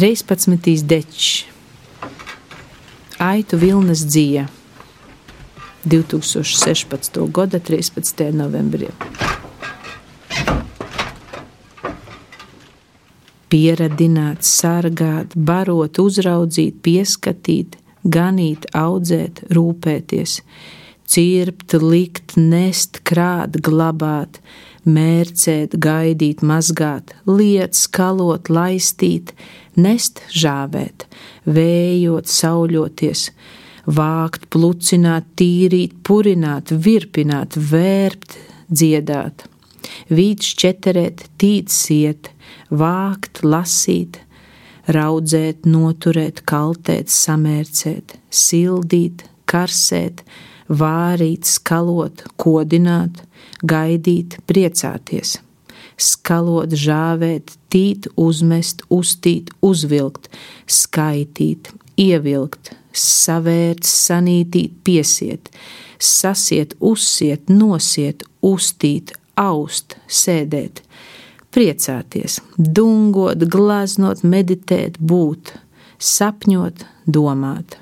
[0.00, 0.86] 13.
[0.88, 1.44] dečs,
[3.20, 4.46] Aitu Vilnas dzīja
[5.84, 7.18] 2016.
[7.28, 8.22] gada 13.
[8.32, 8.88] novembrī.
[13.52, 20.38] Pieradināt, sargāt, barot, uzraudzīt, pieskatīt, ganīt, audzēt, rūpēties,
[21.10, 24.38] cirpt, likt, nest, krāt, glabāt,
[24.86, 29.34] mērcēt, gaidīt, mazgāt, liet, skalot, laistīt,
[29.76, 31.06] nest, žāvēt,
[31.46, 33.26] vējot, sauļoties,
[33.90, 38.38] vākt, plucināt, tīrīt, purināt, virpināt, vērpt,
[38.70, 39.46] dziedāt,
[40.14, 42.30] vīt šķeterēt, tīt siet,
[42.70, 44.20] vākt, lasīt,
[44.90, 50.24] raudzēt, noturēt, kaltēt, samērcēt, sildīt, karsēt,
[50.70, 53.24] vārīt, skalot, kodināt,
[53.66, 55.38] gaidīt, priecāties,
[56.00, 60.30] skalot, žāvēt, tīt, uzmest, uztīt, uzvilkt,
[60.70, 65.50] skaitīt, ievilkt, savērt, sanītīt, piesiet,
[65.98, 70.82] sasiet, uzsiet, nosiet, uztīt, aust, sēdēt,
[71.54, 75.54] priecāties, dungot, glaznot, meditēt, būt,
[75.98, 77.80] sapņot, domāt